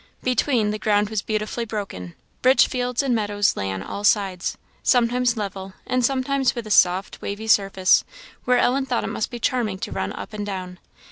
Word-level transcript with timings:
Between, 0.23 0.71
the 0.71 0.79
ground 0.79 1.11
was 1.11 1.21
beautifully 1.21 1.63
broken. 1.63 2.15
Rich 2.43 2.65
fields 2.65 3.03
and 3.03 3.13
meadows 3.13 3.55
lay 3.55 3.71
on 3.71 3.83
all 3.83 4.03
sides, 4.03 4.57
sometimes 4.81 5.37
level, 5.37 5.73
and 5.85 6.03
sometimes 6.03 6.55
with 6.55 6.65
a 6.65 6.71
soft, 6.71 7.21
wavy 7.21 7.45
surface, 7.47 8.03
where 8.43 8.57
Ellen 8.57 8.87
thought 8.87 9.03
it 9.03 9.13
must 9.13 9.29
be 9.29 9.37
charming 9.37 9.77
to 9.77 9.91
run 9.91 10.11
up 10.13 10.33
and 10.33 10.43
down. 10.43 10.79